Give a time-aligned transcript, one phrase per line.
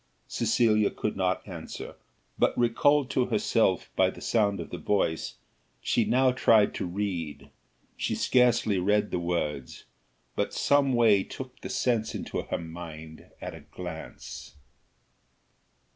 [0.27, 1.93] Cecilia could not answer,
[2.39, 5.35] but recalled to herself by the sound of the voice,
[5.79, 7.51] she now tried to read
[7.95, 9.85] she scarcely read the words,
[10.35, 14.55] but some way took the sense into her mind at a glance.